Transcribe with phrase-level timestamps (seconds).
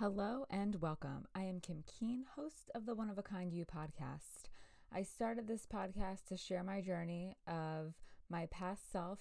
[0.00, 1.26] Hello and welcome.
[1.34, 4.46] I am Kim Keen, host of the One of a Kind You podcast.
[4.92, 7.94] I started this podcast to share my journey of
[8.30, 9.18] my past self,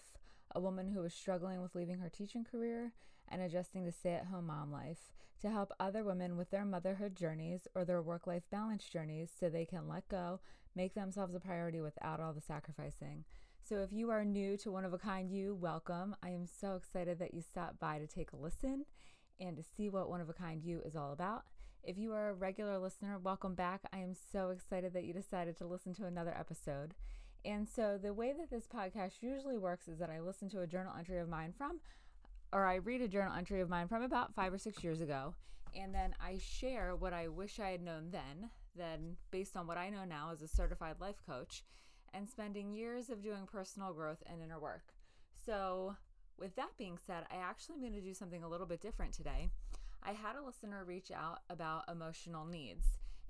[0.54, 2.94] a woman who was struggling with leaving her teaching career
[3.28, 5.12] and adjusting to stay at home mom life,
[5.42, 9.50] to help other women with their motherhood journeys or their work life balance journeys so
[9.50, 10.40] they can let go,
[10.76, 13.24] make themselves a priority without all the sacrificing.
[13.68, 16.16] So, if you are new to One of a Kind You, welcome.
[16.22, 18.86] I am so excited that you stopped by to take a listen
[19.40, 21.44] and to see what One of a Kind You is all about.
[21.84, 23.82] If you are a regular listener, welcome back.
[23.94, 26.94] I am so excited that you decided to listen to another episode.
[27.46, 30.68] And so, the way that this podcast usually works is that I listen to a
[30.68, 31.80] journal entry of mine from,
[32.52, 35.36] or I read a journal entry of mine from about five or six years ago,
[35.76, 39.78] and then I share what I wish I had known then, then based on what
[39.78, 41.64] I know now as a certified life coach,
[42.14, 44.94] and spending years of doing personal growth and inner work.
[45.46, 45.96] So,
[46.38, 49.14] with that being said, I actually am going to do something a little bit different
[49.14, 49.50] today.
[50.04, 52.86] I had a listener reach out about emotional needs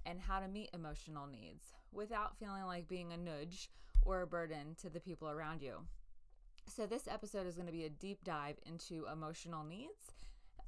[0.05, 3.69] and how to meet emotional needs without feeling like being a nudge
[4.03, 5.79] or a burden to the people around you.
[6.67, 10.11] So, this episode is going to be a deep dive into emotional needs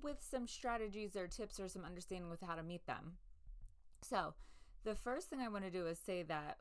[0.02, 3.14] with some strategies or tips or some understanding with how to meet them.
[4.02, 4.33] So,
[4.86, 6.58] the first thing I want to do is say that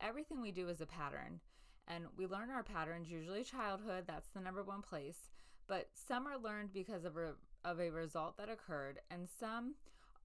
[0.00, 1.40] everything we do is a pattern.
[1.88, 5.30] And we learn our patterns, usually childhood, that's the number one place.
[5.66, 7.32] But some are learned because of a,
[7.64, 9.74] of a result that occurred, and some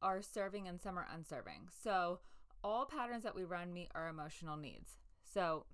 [0.01, 1.69] are serving and some are unserving.
[1.83, 2.19] So,
[2.63, 4.97] all patterns that we run meet our emotional needs.
[5.23, 5.65] So,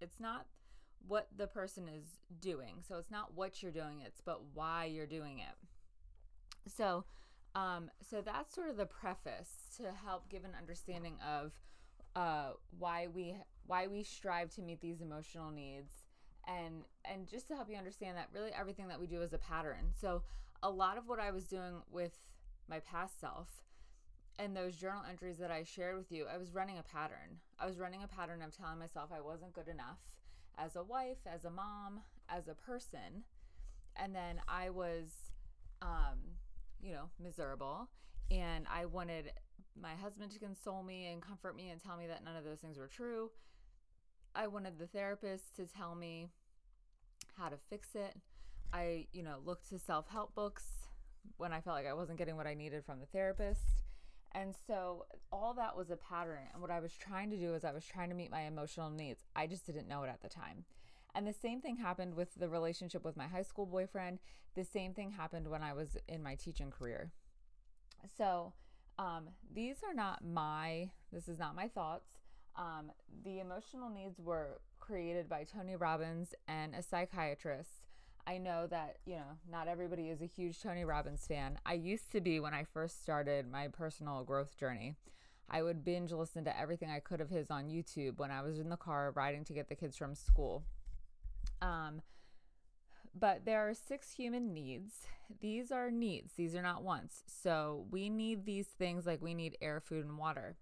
[0.00, 0.46] it's not
[1.06, 2.04] what the person is
[2.40, 2.76] doing.
[2.86, 5.54] So, it's not what you're doing, it's but why you're doing it.
[6.68, 7.04] So,
[7.54, 11.52] um, so that's sort of the preface to help give an understanding of
[12.14, 15.92] uh, why we why we strive to meet these emotional needs
[16.46, 19.38] and and just to help you understand that really everything that we do is a
[19.38, 19.90] pattern.
[20.00, 20.22] So
[20.62, 22.16] a lot of what i was doing with
[22.68, 23.48] my past self
[24.38, 27.40] and those journal entries that i shared with you i was running a pattern.
[27.58, 30.00] I was running a pattern of telling myself i wasn't good enough
[30.58, 33.24] as a wife as a mom as a person.
[33.96, 35.10] And then i was
[35.82, 36.18] um
[36.80, 37.88] you know miserable.
[38.30, 39.32] And i wanted
[39.80, 42.60] my husband to console me and comfort me and tell me that none of those
[42.60, 43.30] things were true.
[44.36, 46.28] I wanted the therapist to tell me
[47.38, 48.14] how to fix it.
[48.72, 50.64] I, you know, looked to self help books
[51.38, 53.84] when I felt like I wasn't getting what I needed from the therapist.
[54.32, 56.42] And so all that was a pattern.
[56.52, 58.90] And what I was trying to do is I was trying to meet my emotional
[58.90, 59.24] needs.
[59.34, 60.64] I just didn't know it at the time.
[61.14, 64.18] And the same thing happened with the relationship with my high school boyfriend.
[64.54, 67.10] The same thing happened when I was in my teaching career.
[68.18, 68.52] So
[68.98, 72.15] um, these are not my, this is not my thoughts.
[72.56, 72.90] Um,
[73.24, 77.70] the emotional needs were created by Tony Robbins and a psychiatrist.
[78.26, 81.58] I know that, you know, not everybody is a huge Tony Robbins fan.
[81.64, 84.96] I used to be when I first started my personal growth journey.
[85.48, 88.58] I would binge listen to everything I could of his on YouTube when I was
[88.58, 90.64] in the car riding to get the kids from school.
[91.62, 92.02] Um,
[93.18, 95.06] but there are six human needs.
[95.40, 97.22] These are needs, these are not wants.
[97.26, 100.56] So we need these things like we need air, food, and water.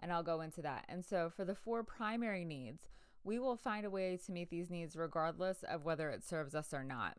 [0.00, 0.86] And I'll go into that.
[0.88, 2.88] And so for the four primary needs,
[3.22, 6.72] we will find a way to meet these needs regardless of whether it serves us
[6.72, 7.16] or not.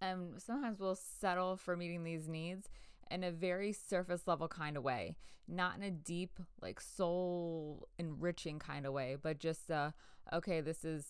[0.00, 2.68] And sometimes we'll settle for meeting these needs
[3.10, 5.16] in a very surface level kind of way,
[5.46, 9.90] not in a deep, like soul enriching kind of way, but just, uh,
[10.32, 11.04] okay, this is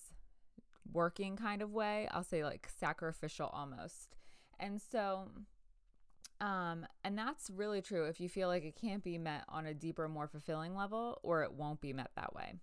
[0.93, 2.09] working kind of way.
[2.11, 4.17] I'll say like sacrificial almost.
[4.59, 5.29] And so,
[6.41, 9.75] um, and that's really true if you feel like it can't be met on a
[9.75, 12.55] deeper, more fulfilling level, or it won't be met that way.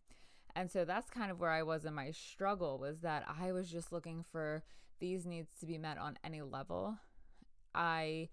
[0.56, 3.70] And so that's kind of where I was in my struggle was that I was
[3.70, 4.64] just looking for
[5.00, 6.98] these needs to be met on any level.
[7.74, 8.30] I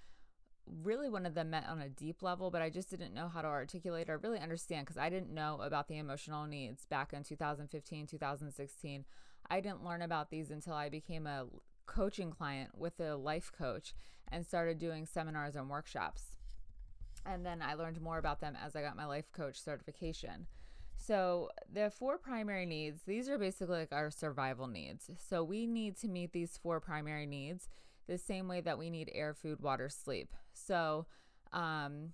[0.82, 3.48] really wanted them met on a deep level, but I just didn't know how to
[3.48, 8.06] articulate or really understand because I didn't know about the emotional needs back in 2015,
[8.06, 9.04] 2016.
[9.48, 11.46] I didn't learn about these until I became a
[11.90, 13.94] coaching client with a life coach
[14.30, 16.36] and started doing seminars and workshops.
[17.26, 20.46] And then I learned more about them as I got my life coach certification.
[20.96, 25.10] So, the four primary needs, these are basically like our survival needs.
[25.28, 27.68] So, we need to meet these four primary needs
[28.06, 30.34] the same way that we need air, food, water, sleep.
[30.52, 31.06] So,
[31.52, 32.12] um,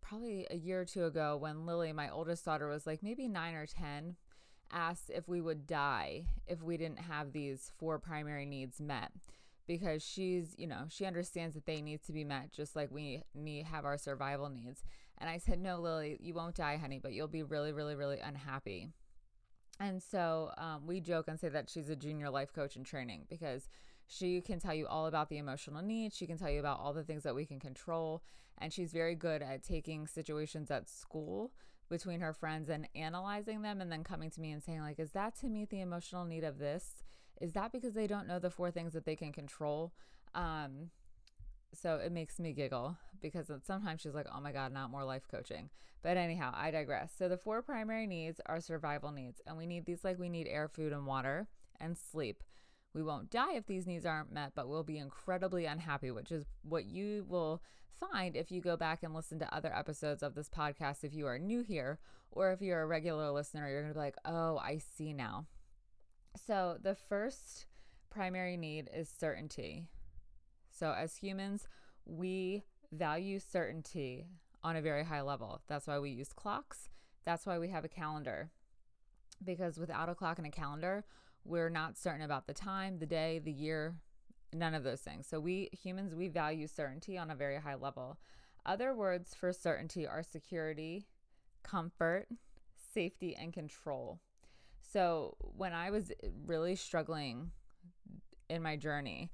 [0.00, 3.54] probably a year or two ago, when Lily, my oldest daughter, was like maybe nine
[3.54, 4.16] or 10,
[4.72, 9.10] asked if we would die if we didn't have these four primary needs met
[9.66, 13.22] because she's you know she understands that they need to be met just like we
[13.34, 14.82] need have our survival needs
[15.18, 18.18] and i said no lily you won't die honey but you'll be really really really
[18.20, 18.88] unhappy
[19.80, 23.26] and so um, we joke and say that she's a junior life coach in training
[23.28, 23.68] because
[24.10, 26.16] She can tell you all about the emotional needs.
[26.16, 28.22] She can tell you about all the things that we can control.
[28.56, 31.52] And she's very good at taking situations at school
[31.88, 35.12] between her friends and analyzing them and then coming to me and saying, like, is
[35.12, 37.02] that to meet the emotional need of this?
[37.40, 39.92] Is that because they don't know the four things that they can control?
[40.34, 40.90] Um,
[41.72, 45.26] so it makes me giggle because sometimes she's like, oh my God, not more life
[45.30, 45.70] coaching.
[46.02, 47.12] But anyhow, I digress.
[47.16, 50.46] So the four primary needs are survival needs, and we need these like we need
[50.46, 51.48] air, food, and water,
[51.80, 52.42] and sleep.
[52.94, 56.46] We won't die if these needs aren't met, but we'll be incredibly unhappy, which is
[56.62, 57.62] what you will
[57.98, 61.26] find if you go back and listen to other episodes of this podcast if you
[61.26, 61.98] are new here,
[62.30, 65.46] or if you're a regular listener, you're going to be like, oh, I see now.
[66.46, 67.66] So the first
[68.10, 69.86] primary need is certainty.
[70.70, 71.66] So, as humans,
[72.06, 72.62] we
[72.92, 74.26] value certainty
[74.62, 75.60] on a very high level.
[75.66, 76.88] That's why we use clocks.
[77.24, 78.50] That's why we have a calendar.
[79.44, 81.04] Because without a clock and a calendar,
[81.44, 83.96] we're not certain about the time, the day, the year,
[84.52, 85.26] none of those things.
[85.26, 88.18] So, we humans, we value certainty on a very high level.
[88.66, 91.06] Other words for certainty are security,
[91.62, 92.26] comfort,
[92.92, 94.20] safety, and control.
[94.80, 96.12] So, when I was
[96.46, 97.50] really struggling
[98.48, 99.30] in my journey,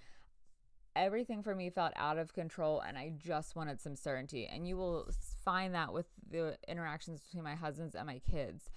[0.96, 4.46] everything for me felt out of control and I just wanted some certainty.
[4.46, 5.08] And you will
[5.44, 8.70] find that with the interactions between my husbands and my kids.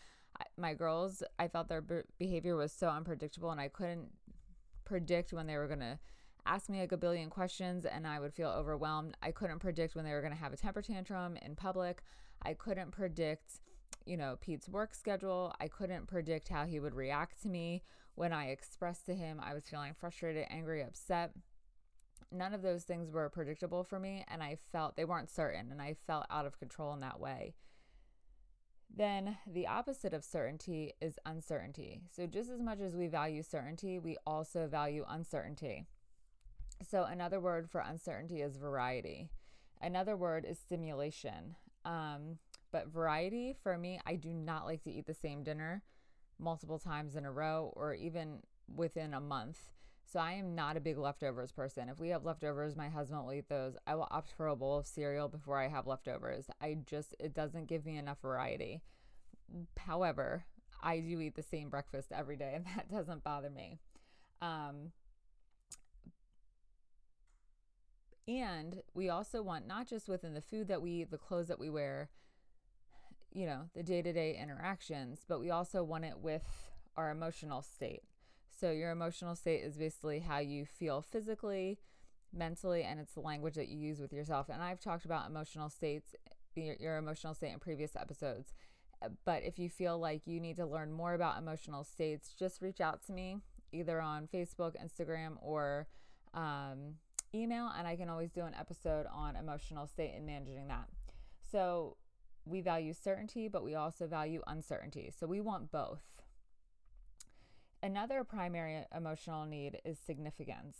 [0.57, 4.09] My girls, I felt their be- behavior was so unpredictable and I couldn't
[4.85, 5.99] predict when they were going to
[6.45, 9.15] ask me like a billion questions and I would feel overwhelmed.
[9.21, 12.03] I couldn't predict when they were going to have a temper tantrum in public.
[12.41, 13.59] I couldn't predict,
[14.05, 15.53] you know, Pete's work schedule.
[15.59, 17.83] I couldn't predict how he would react to me
[18.15, 21.33] when I expressed to him I was feeling frustrated, angry, upset
[22.31, 25.81] none of those things were predictable for me and I felt they weren't certain and
[25.81, 27.55] I felt out of control in that way.
[28.95, 32.01] Then the opposite of certainty is uncertainty.
[32.09, 35.85] So, just as much as we value certainty, we also value uncertainty.
[36.89, 39.29] So, another word for uncertainty is variety.
[39.81, 41.55] Another word is stimulation.
[41.85, 42.39] Um,
[42.71, 45.83] but variety for me, I do not like to eat the same dinner
[46.39, 48.39] multiple times in a row or even
[48.73, 49.59] within a month.
[50.09, 51.89] So I am not a big leftovers person.
[51.89, 53.75] If we have leftovers, my husband will eat those.
[53.85, 56.45] I will opt for a bowl of cereal before I have leftovers.
[56.61, 58.81] I just, it doesn't give me enough variety.
[59.77, 60.45] However,
[60.81, 63.79] I do eat the same breakfast every day, and that doesn't bother me.
[64.41, 64.93] Um,
[68.29, 71.59] and we also want not just within the food that we eat, the clothes that
[71.59, 72.09] we wear,
[73.33, 76.43] you know, the day to day interactions, but we also want it with
[76.95, 78.03] our emotional state.
[78.59, 81.77] So, your emotional state is basically how you feel physically,
[82.33, 84.49] mentally, and it's the language that you use with yourself.
[84.49, 86.15] And I've talked about emotional states,
[86.55, 88.53] your, your emotional state in previous episodes.
[89.25, 92.81] But if you feel like you need to learn more about emotional states, just reach
[92.81, 93.37] out to me
[93.71, 95.87] either on Facebook, Instagram, or
[96.33, 96.95] um,
[97.35, 100.87] email, and I can always do an episode on emotional state and managing that.
[101.51, 101.97] So,
[102.43, 105.11] we value certainty, but we also value uncertainty.
[105.15, 106.16] So, we want both.
[107.87, 110.75] Another primary emotional need is significance.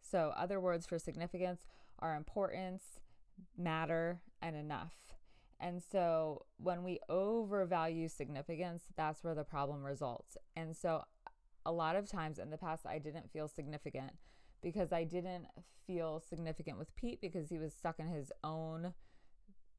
[0.00, 1.60] So, other words for significance
[2.00, 2.82] are importance,
[3.56, 4.92] matter, and enough.
[5.60, 10.36] And so, when we overvalue significance, that's where the problem results.
[10.56, 11.04] And so,
[11.64, 14.10] a lot of times in the past, I didn't feel significant
[14.64, 15.46] because I didn't
[15.86, 18.94] feel significant with Pete because he was stuck in his own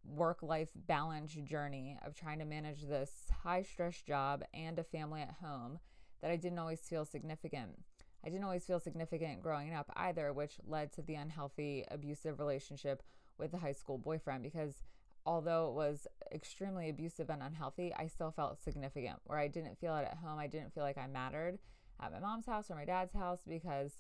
[0.06, 3.12] work life balance journey of trying to manage this
[3.44, 5.80] high stress job and a family at home
[6.24, 7.84] that I didn't always feel significant.
[8.26, 13.04] I didn't always feel significant growing up either, which led to the unhealthy, abusive relationship
[13.38, 14.84] with the high school boyfriend because
[15.26, 19.98] although it was extremely abusive and unhealthy, I still felt significant where I didn't feel
[19.98, 20.40] it at home.
[20.40, 21.60] I didn't feel like I mattered
[22.02, 23.92] at my mom's house or my dad's house because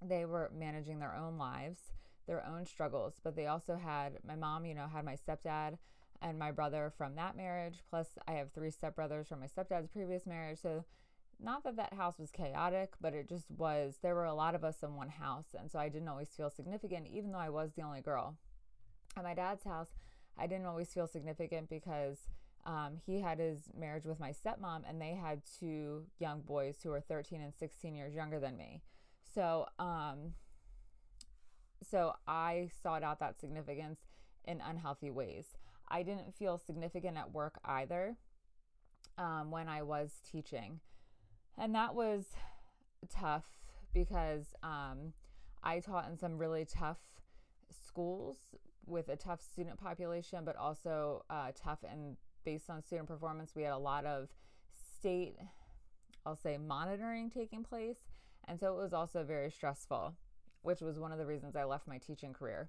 [0.00, 1.80] they were managing their own lives,
[2.28, 5.78] their own struggles, but they also had my mom, you know, had my stepdad
[6.22, 7.82] and my brother from that marriage.
[7.90, 10.60] Plus, I have three stepbrothers from my stepdad's previous marriage.
[10.62, 10.84] So
[11.44, 13.98] not that that house was chaotic, but it just was.
[14.02, 16.50] There were a lot of us in one house, and so I didn't always feel
[16.50, 18.36] significant, even though I was the only girl.
[19.16, 19.90] At my dad's house,
[20.38, 22.18] I didn't always feel significant because
[22.66, 26.88] um, he had his marriage with my stepmom, and they had two young boys who
[26.88, 28.80] were 13 and 16 years younger than me.
[29.34, 30.34] So, um,
[31.88, 34.00] so I sought out that significance
[34.44, 35.44] in unhealthy ways.
[35.88, 38.16] I didn't feel significant at work either
[39.18, 40.80] um, when I was teaching.
[41.58, 42.24] And that was
[43.08, 43.44] tough
[43.92, 45.12] because um,
[45.62, 46.98] I taught in some really tough
[47.86, 48.36] schools
[48.86, 53.52] with a tough student population, but also uh, tough and based on student performance.
[53.54, 54.28] We had a lot of
[54.98, 55.36] state,
[56.26, 57.98] I'll say, monitoring taking place.
[58.46, 60.14] And so it was also very stressful,
[60.62, 62.68] which was one of the reasons I left my teaching career.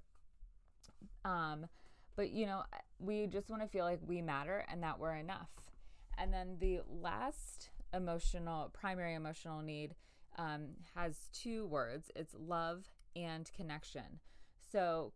[1.26, 1.68] Um,
[2.16, 2.64] but you know,
[3.00, 5.50] we just want to feel like we matter and that we're enough.
[6.18, 9.96] And then the last emotional, primary emotional need
[10.38, 12.86] um, has two words it's love
[13.16, 14.20] and connection.
[14.72, 15.14] So,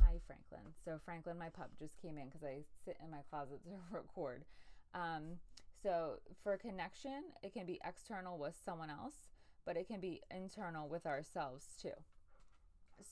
[0.00, 0.72] hi, Franklin.
[0.84, 4.44] So, Franklin, my pup, just came in because I sit in my closet to record.
[4.94, 5.38] Um,
[5.82, 9.28] so, for connection, it can be external with someone else,
[9.64, 11.90] but it can be internal with ourselves too.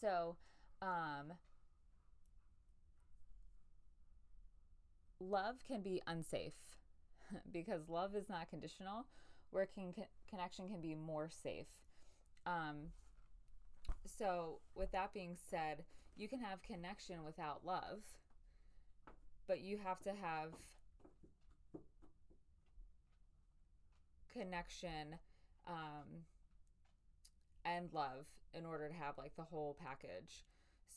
[0.01, 0.37] So,
[0.83, 1.35] um,
[5.21, 6.76] love can be unsafe
[7.53, 9.07] because love is not conditional,
[9.51, 9.93] where can,
[10.29, 11.67] connection can be more safe.
[12.45, 12.93] Um,
[14.05, 15.85] so, with that being said,
[16.17, 18.01] you can have connection without love,
[19.47, 20.53] but you have to have
[24.33, 25.17] connection
[25.67, 26.25] um,
[27.65, 30.45] and love in order to have like the whole package.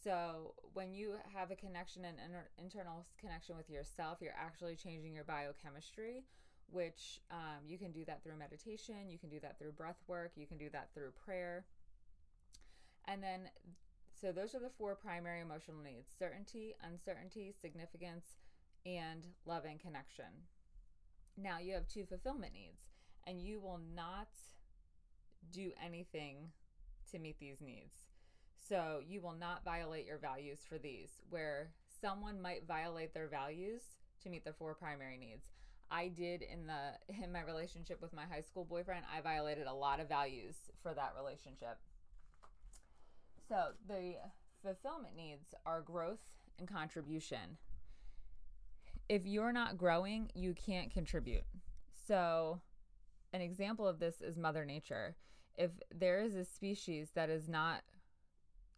[0.04, 5.14] So when you have a connection and inter- internal connection with yourself, you're actually changing
[5.14, 6.24] your biochemistry,
[6.72, 10.32] which um, you can do that through meditation, you can do that through breath work,
[10.36, 11.66] you can do that through prayer.
[13.06, 13.50] And then,
[14.20, 18.26] so those are the four primary emotional needs certainty, uncertainty, significance,
[18.86, 20.48] and love and connection.
[21.38, 22.90] Now you have two fulfillment needs,
[23.28, 24.30] and you will not
[25.52, 26.52] do anything
[27.12, 28.09] to meet these needs.
[28.70, 31.72] So you will not violate your values for these, where
[32.02, 33.82] someone might violate their values
[34.24, 35.48] to meet their four primary needs.
[35.90, 39.74] I did in the in my relationship with my high school boyfriend, I violated a
[39.74, 41.80] lot of values for that relationship.
[43.48, 44.18] So the
[44.62, 46.20] fulfillment needs are growth
[46.60, 47.58] and contribution.
[49.08, 51.46] If you're not growing, you can't contribute.
[52.08, 52.62] So
[53.34, 55.16] an example of this is Mother Nature.
[55.58, 57.82] If there is a species that is not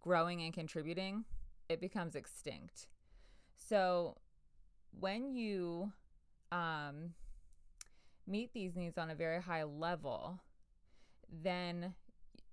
[0.01, 1.25] growing and contributing,
[1.69, 2.87] it becomes extinct.
[3.55, 4.17] So
[4.99, 5.91] when you
[6.51, 7.13] um,
[8.27, 10.39] meet these needs on a very high level,
[11.29, 11.93] then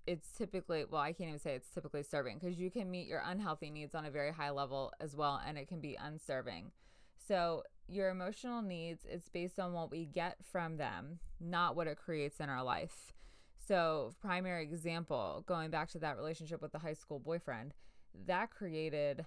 [0.06, 3.22] it's typically, well, I can't even say it's typically serving because you can meet your
[3.24, 6.70] unhealthy needs on a very high level as well, and it can be unserving.
[7.26, 11.98] So, your emotional needs, it's based on what we get from them, not what it
[11.98, 13.12] creates in our life.
[13.68, 17.74] So, primary example, going back to that relationship with the high school boyfriend,
[18.26, 19.26] that created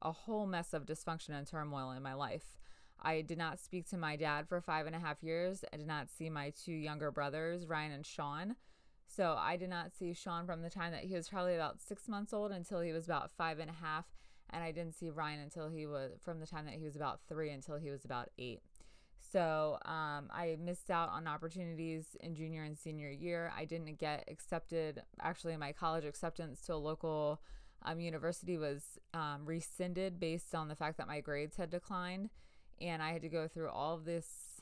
[0.00, 2.56] a whole mess of dysfunction and turmoil in my life.
[3.02, 5.64] I did not speak to my dad for five and a half years.
[5.72, 8.54] I did not see my two younger brothers, Ryan and Sean.
[9.08, 12.06] So I did not see Sean from the time that he was probably about six
[12.06, 14.06] months old until he was about five and a half.
[14.50, 17.18] And I didn't see Ryan until he was from the time that he was about
[17.28, 18.60] three until he was about eight.
[19.32, 23.50] So um, I missed out on opportunities in junior and senior year.
[23.56, 25.02] I didn't get accepted.
[25.20, 27.40] Actually, my college acceptance to a local
[27.82, 32.28] um, university was um, rescinded based on the fact that my grades had declined.
[32.80, 34.60] And I had to go through all of this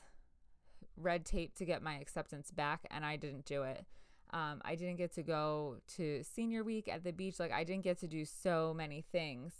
[0.95, 3.85] red tape to get my acceptance back, and I didn't do it.
[4.33, 7.39] Um, I didn't get to go to senior week at the beach.
[7.39, 9.53] Like, I didn't get to do so many things.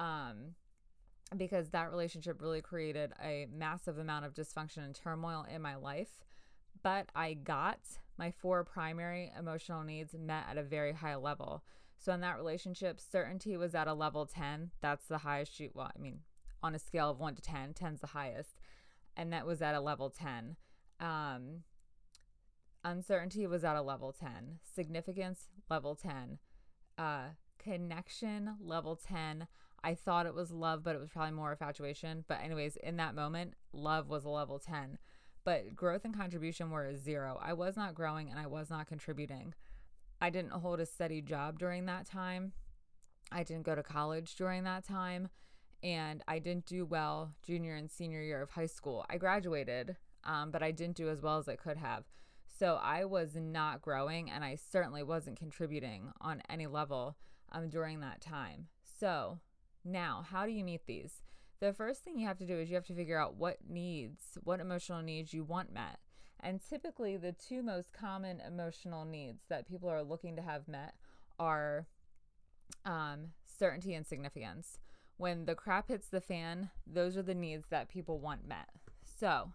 [0.00, 0.54] Um,
[1.36, 6.24] because that relationship really created a massive amount of dysfunction and turmoil in my life.
[6.82, 7.80] But I got
[8.18, 11.62] my four primary emotional needs met at a very high level.
[11.98, 14.70] So in that relationship, certainty was at a level 10.
[14.80, 16.20] That's the highest you, well, I mean,
[16.62, 18.60] on a scale of 1 to 10, 10's the highest.
[19.16, 20.56] And that was at a level 10.
[21.00, 21.62] Um,
[22.84, 24.58] uncertainty was at a level 10.
[24.62, 26.38] Significance, level 10.
[26.96, 29.48] Uh, connection, level 10.
[29.82, 32.24] I thought it was love, but it was probably more infatuation.
[32.26, 34.98] But, anyways, in that moment, love was a level 10.
[35.44, 37.38] But growth and contribution were a zero.
[37.42, 39.54] I was not growing and I was not contributing.
[40.20, 42.52] I didn't hold a steady job during that time.
[43.30, 45.28] I didn't go to college during that time.
[45.82, 49.06] And I didn't do well junior and senior year of high school.
[49.08, 52.04] I graduated, um, but I didn't do as well as I could have.
[52.58, 57.16] So I was not growing and I certainly wasn't contributing on any level
[57.52, 58.66] um, during that time.
[59.00, 59.38] So
[59.88, 61.22] now, how do you meet these?
[61.60, 64.38] The first thing you have to do is you have to figure out what needs,
[64.44, 65.98] what emotional needs you want met.
[66.40, 70.94] And typically, the two most common emotional needs that people are looking to have met
[71.38, 71.86] are
[72.84, 74.78] um, certainty and significance.
[75.16, 78.68] When the crap hits the fan, those are the needs that people want met.
[79.18, 79.50] So,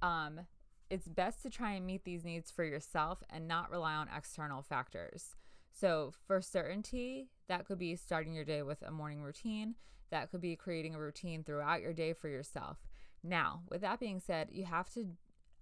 [0.00, 0.40] um,
[0.88, 4.62] it's best to try and meet these needs for yourself and not rely on external
[4.62, 5.36] factors.
[5.78, 9.74] So, for certainty, that could be starting your day with a morning routine.
[10.10, 12.78] That could be creating a routine throughout your day for yourself.
[13.22, 15.08] Now, with that being said, you have to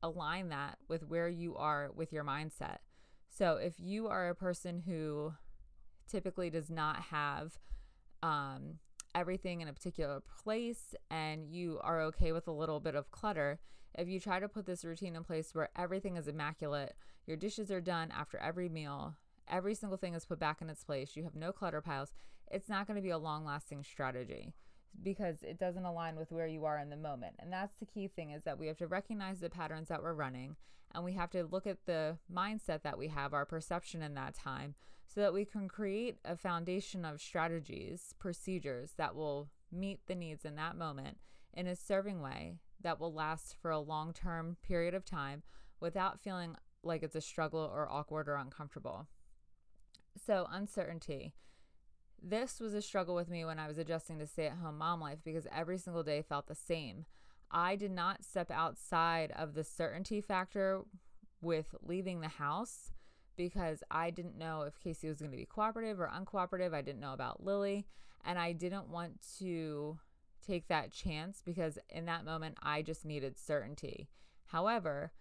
[0.04, 2.78] align that with where you are with your mindset.
[3.28, 5.34] So if you are a person who
[6.06, 7.58] typically does not have
[8.22, 8.78] um,
[9.16, 13.58] everything in a particular place and you are okay with a little bit of clutter,
[13.96, 16.94] if you try to put this routine in place where everything is immaculate,
[17.26, 19.16] your dishes are done after every meal,
[19.48, 22.12] every single thing is put back in its place, you have no clutter piles,
[22.50, 24.52] it's not going to be a long lasting strategy
[25.02, 27.34] because it doesn't align with where you are in the moment.
[27.38, 30.14] And that's the key thing is that we have to recognize the patterns that we're
[30.14, 30.56] running
[30.94, 34.34] and we have to look at the mindset that we have, our perception in that
[34.34, 34.74] time,
[35.06, 40.44] so that we can create a foundation of strategies, procedures that will meet the needs
[40.44, 41.18] in that moment
[41.52, 45.42] in a serving way that will last for a long term period of time
[45.80, 49.08] without feeling like it's a struggle or awkward or uncomfortable.
[50.16, 51.34] So, uncertainty.
[52.22, 55.00] This was a struggle with me when I was adjusting to stay at home mom
[55.00, 57.04] life because every single day felt the same.
[57.50, 60.82] I did not step outside of the certainty factor
[61.42, 62.92] with leaving the house
[63.36, 66.72] because I didn't know if Casey was going to be cooperative or uncooperative.
[66.72, 67.86] I didn't know about Lily,
[68.24, 69.98] and I didn't want to
[70.46, 74.08] take that chance because in that moment I just needed certainty.
[74.46, 75.12] However,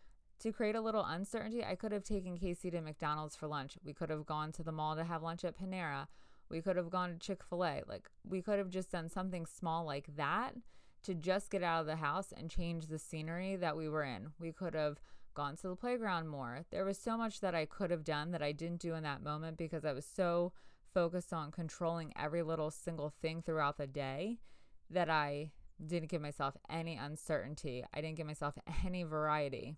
[0.44, 3.78] to create a little uncertainty, I could have taken Casey to McDonald's for lunch.
[3.84, 6.08] We could have gone to the mall to have lunch at Panera.
[6.50, 7.82] We could have gone to Chick fil A.
[7.88, 10.54] Like, we could have just done something small like that
[11.04, 14.32] to just get out of the house and change the scenery that we were in.
[14.38, 15.00] We could have
[15.34, 16.66] gone to the playground more.
[16.72, 19.24] There was so much that I could have done that I didn't do in that
[19.24, 20.52] moment because I was so
[20.94, 24.40] focused on controlling every little single thing throughout the day
[24.90, 25.52] that I
[25.84, 27.84] didn't give myself any uncertainty.
[27.94, 29.78] I didn't give myself any variety.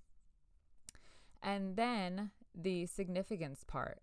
[1.45, 4.01] And then the significance part,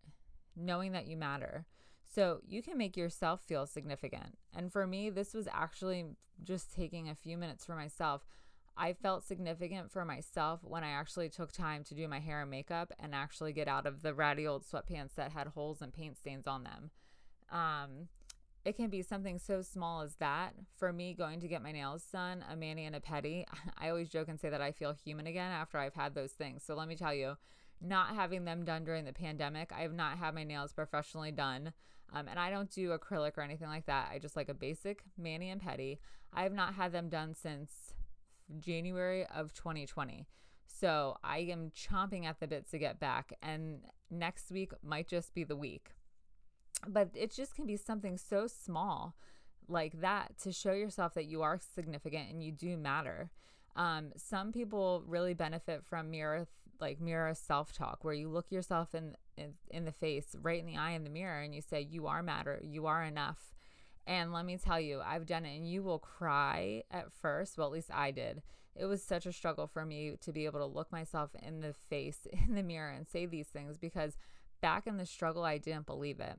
[0.57, 1.67] knowing that you matter.
[2.15, 4.39] So you can make yourself feel significant.
[4.55, 6.05] And for me, this was actually
[6.45, 8.25] just taking a few minutes for myself.
[8.77, 12.51] I felt significant for myself when I actually took time to do my hair and
[12.51, 16.17] makeup and actually get out of the ratty old sweatpants that had holes and paint
[16.17, 16.91] stains on them.
[17.51, 18.09] Um,
[18.65, 20.55] it can be something so small as that.
[20.77, 23.45] For me, going to get my nails done, a mani and a pedi,
[23.79, 26.63] I always joke and say that I feel human again after I've had those things.
[26.65, 27.37] So let me tell you,
[27.81, 31.73] not having them done during the pandemic, I have not had my nails professionally done.
[32.15, 34.11] Um, and I don't do acrylic or anything like that.
[34.13, 35.99] I just like a basic mani and pedi.
[36.33, 37.95] I have not had them done since
[38.61, 40.27] January of 2020.
[40.67, 43.33] So I am chomping at the bit to get back.
[43.43, 45.91] And next week might just be the week.
[46.87, 49.15] But it just can be something so small
[49.69, 53.31] like that to show yourself that you are significant and you do matter.
[53.75, 56.47] Um, some people really benefit from mirror
[56.81, 60.67] like mirror self talk where you look yourself in, in in the face right in
[60.67, 63.55] the eye in the mirror and you say you are matter you are enough.
[64.05, 67.69] And let me tell you i've done it and you will cry at first well
[67.69, 68.43] at least i did.
[68.75, 71.75] It was such a struggle for me to be able to look myself in the
[71.89, 74.19] face in the mirror and say these things because
[74.61, 76.39] back in the struggle i didn't believe it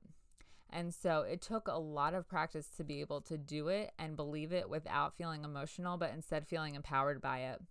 [0.73, 4.15] and so it took a lot of practice to be able to do it and
[4.15, 7.61] believe it without feeling emotional, but instead feeling empowered by it.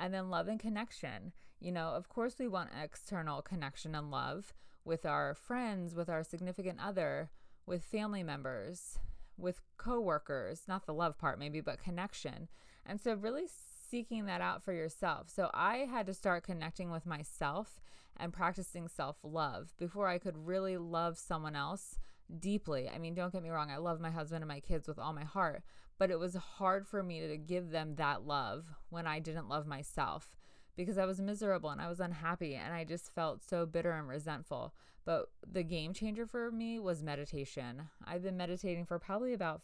[0.00, 1.32] And then love and connection.
[1.60, 6.24] You know, of course, we want external connection and love with our friends, with our
[6.24, 7.30] significant other,
[7.66, 8.98] with family members,
[9.36, 12.48] with coworkers, not the love part maybe, but connection.
[12.86, 13.44] And so really
[13.90, 15.28] seeking that out for yourself.
[15.28, 17.78] So I had to start connecting with myself
[18.16, 21.98] and practicing self-love before I could really love someone else
[22.38, 22.88] deeply.
[22.88, 25.12] I mean, don't get me wrong, I love my husband and my kids with all
[25.12, 25.62] my heart,
[25.98, 29.66] but it was hard for me to give them that love when I didn't love
[29.66, 30.36] myself
[30.76, 34.08] because I was miserable and I was unhappy and I just felt so bitter and
[34.08, 34.72] resentful.
[35.04, 37.88] But the game changer for me was meditation.
[38.06, 39.62] I've been meditating for probably about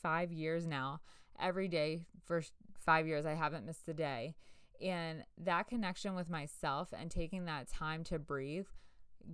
[0.00, 1.00] five years now.
[1.40, 2.42] Every day for
[2.78, 4.34] five years, I haven't missed a day.
[4.80, 8.66] And that connection with myself and taking that time to breathe,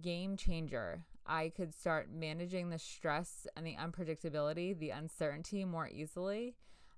[0.00, 1.04] game changer.
[1.26, 6.54] I could start managing the stress and the unpredictability, the uncertainty more easily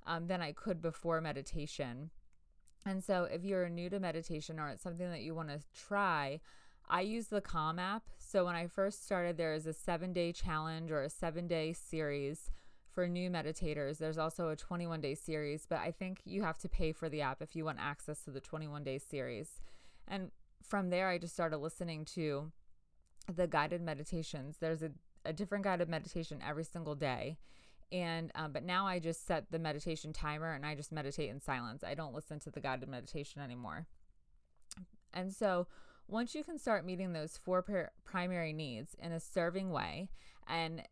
[0.06, 2.10] um, than I could before meditation.
[2.84, 6.40] And so, if you're new to meditation or it's something that you want to try,
[6.88, 8.04] I use the Calm app.
[8.18, 11.72] So, when I first started, there is a seven day challenge or a seven day
[11.72, 12.50] series
[12.96, 13.98] for new meditators.
[13.98, 17.22] There's also a 21 day series, but I think you have to pay for the
[17.22, 19.60] app if you want access to the 21 day series.
[20.06, 20.30] And
[20.62, 22.52] from there, I just started listening to
[23.32, 24.56] the guided meditations.
[24.60, 24.90] There's a,
[25.24, 27.38] a different guided meditation every single day.
[27.92, 31.40] And, um, but now I just set the meditation timer and I just meditate in
[31.40, 31.84] silence.
[31.84, 33.86] I don't listen to the guided meditation anymore.
[35.14, 35.66] And so,
[36.08, 37.64] once you can start meeting those four
[38.04, 40.08] primary needs in a serving way,
[40.46, 40.82] and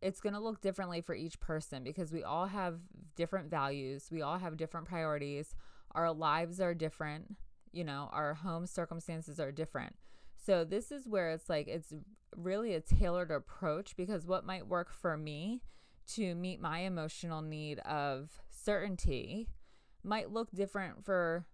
[0.00, 2.78] it's going to look differently for each person because we all have
[3.14, 5.54] different values, we all have different priorities,
[5.94, 7.36] our lives are different
[7.72, 9.96] you know, our home circumstances are different.
[10.44, 11.92] So this is where it's like it's
[12.36, 15.62] really a tailored approach because what might work for me
[16.14, 19.48] to meet my emotional need of certainty
[20.02, 21.46] might look different for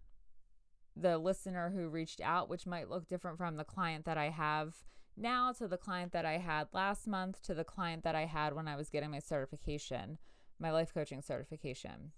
[0.96, 4.74] the listener who reached out, which might look different from the client that I have
[5.16, 8.54] now to the client that I had last month to the client that I had
[8.54, 10.18] when I was getting my certification,
[10.58, 12.12] my life coaching certification.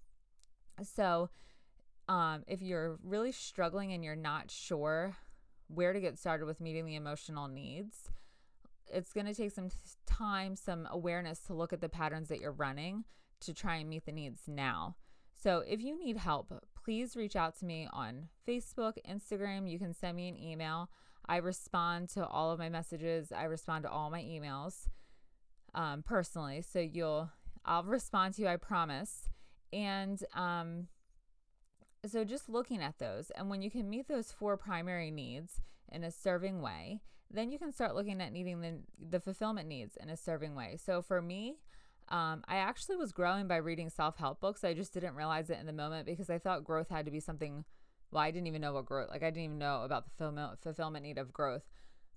[0.83, 1.31] So,
[2.09, 5.17] um, if you're really struggling and you're not sure
[5.73, 8.11] where to get started with meeting the emotional needs,
[8.93, 9.69] it's going to take some
[10.07, 13.05] time, some awareness to look at the patterns that you're running
[13.41, 14.97] to try and meet the needs now.
[15.43, 16.53] So, if you need help,
[16.85, 19.71] please reach out to me on Facebook, Instagram.
[19.71, 20.91] You can send me an email.
[21.27, 24.89] I respond to all of my messages, I respond to all my emails
[25.75, 26.63] um, personally.
[26.63, 27.31] So, you'll,
[27.65, 29.31] I'll respond to you, I promise.
[29.73, 30.89] And, um,
[32.07, 35.61] so just looking at those and when you can meet those four primary needs
[35.91, 38.79] in a serving way then you can start looking at needing the,
[39.11, 41.57] the fulfillment needs in a serving way so for me
[42.09, 45.67] um, i actually was growing by reading self-help books i just didn't realize it in
[45.67, 47.65] the moment because i thought growth had to be something
[48.11, 50.59] well i didn't even know what growth like i didn't even know about the fulfillment,
[50.63, 51.65] fulfillment need of growth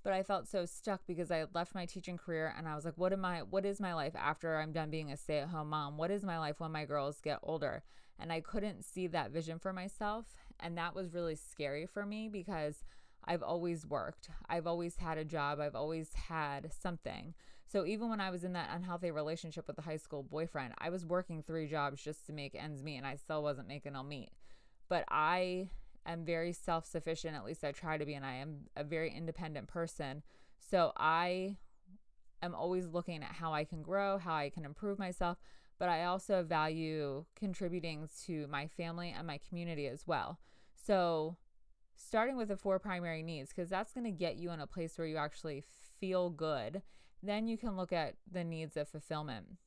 [0.04, 2.98] but I felt so stuck because I left my teaching career and I was like,
[2.98, 5.70] what am I, what is my life after I'm done being a stay at home
[5.70, 5.98] mom?
[5.98, 7.84] What is my life when my girls get older?
[8.20, 10.26] And I couldn't see that vision for myself.
[10.60, 12.84] And that was really scary for me because
[13.26, 14.30] I've always worked.
[14.50, 15.60] I've always had a job.
[15.60, 17.34] I've always had something.
[17.66, 20.90] So even when I was in that unhealthy relationship with the high school boyfriend, I
[20.90, 24.10] was working three jobs just to make ends meet and I still wasn't making them
[24.10, 24.30] meet.
[24.90, 25.70] But I
[26.06, 29.12] am very self sufficient, at least I try to be, and I am a very
[29.12, 30.22] independent person.
[30.60, 31.58] So I
[32.42, 35.38] am always looking at how I can grow, how I can improve myself
[35.84, 40.40] but I also value contributing to my family and my community as well.
[40.82, 41.36] So,
[41.98, 44.98] starting with the four primary needs, because that's going to get you in a place
[44.98, 45.62] where you actually
[46.00, 46.84] feel good,
[47.22, 49.58] then you can look at the needs of fulfillment.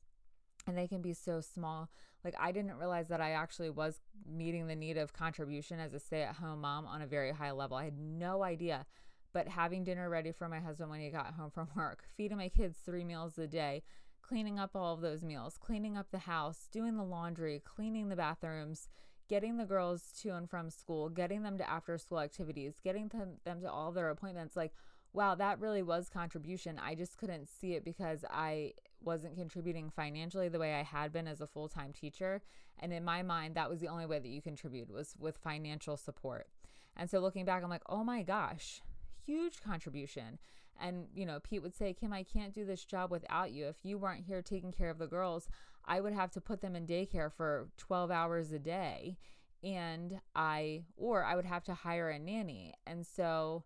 [0.65, 1.87] And they can be so small.
[2.23, 5.99] Like, I didn't realize that I actually was meeting the need of contribution as a
[5.99, 7.77] stay at home mom on a very high level.
[7.77, 8.87] I had no idea.
[9.33, 12.49] But having dinner ready for my husband when he got home from work, feeding my
[12.49, 13.83] kids three meals a day,
[14.27, 18.15] cleaning up all of those meals, cleaning up the house, doing the laundry, cleaning the
[18.15, 18.89] bathrooms,
[19.29, 23.37] getting the girls to and from school, getting them to after school activities, getting them,
[23.45, 24.55] them to all their appointments.
[24.55, 24.73] Like,
[25.13, 26.79] wow, that really was contribution.
[26.79, 31.27] I just couldn't see it because I wasn't contributing financially the way I had been
[31.27, 32.41] as a full time teacher.
[32.79, 35.97] And in my mind, that was the only way that you contribute was with financial
[35.97, 36.47] support.
[36.95, 38.81] And so looking back, I'm like, oh my gosh,
[39.25, 40.39] huge contribution.
[40.79, 43.67] And, you know, Pete would say, Kim, I can't do this job without you.
[43.67, 45.47] If you weren't here taking care of the girls,
[45.85, 49.17] I would have to put them in daycare for 12 hours a day.
[49.63, 52.73] And I, or I would have to hire a nanny.
[52.85, 53.63] And so,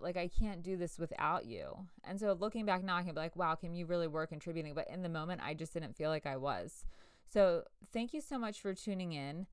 [0.00, 1.76] like, I can't do this without you.
[2.04, 4.74] And so, looking back now, I can be like, wow, Kim, you really were contributing.
[4.74, 6.84] But in the moment, I just didn't feel like I was.
[7.26, 9.46] So, thank you so much for tuning in.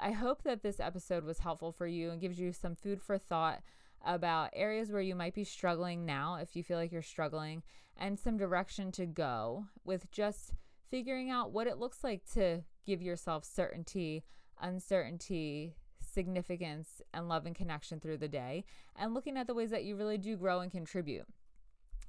[0.00, 3.16] I hope that this episode was helpful for you and gives you some food for
[3.16, 3.62] thought
[4.04, 7.62] about areas where you might be struggling now if you feel like you're struggling
[7.96, 10.52] and some direction to go with just
[10.90, 14.24] figuring out what it looks like to give yourself certainty,
[14.60, 18.64] uncertainty, significance, and love and connection through the day,
[18.96, 21.26] and looking at the ways that you really do grow and contribute.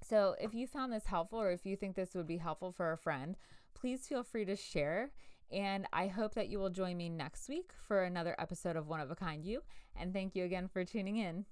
[0.02, 2.92] So, if you found this helpful or if you think this would be helpful for
[2.92, 3.36] a friend,
[3.76, 5.12] please feel free to share.
[5.52, 9.00] And I hope that you will join me next week for another episode of One
[9.00, 9.62] of a Kind You.
[9.96, 11.46] And thank you again for tuning in.